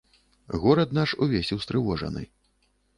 Горад 0.47 0.97
наш 0.99 1.13
увесь 1.13 1.53
устрывожаны. 1.59 2.31